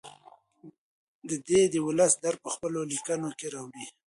دی 1.47 1.61
د 1.73 1.75
ولس 1.87 2.13
درد 2.23 2.39
په 2.45 2.49
خپلو 2.55 2.79
لیکنو 2.91 3.29
کې 3.39 3.47
راوړي. 3.53 3.85